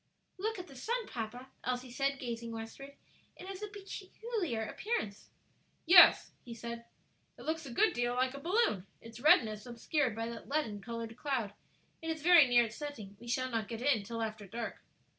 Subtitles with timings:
[0.39, 2.95] "Look at the sun, papa," Elsie said, gazing westward.
[3.35, 5.29] "It has a very peculiar appearance."
[5.85, 6.85] "Yes," he said,
[7.37, 11.15] "it looks a good deal like a balloon; it's redness obscured by that leaden colored
[11.15, 11.53] cloud.
[12.01, 14.81] It is very near its setting; we shall not get in till after dark."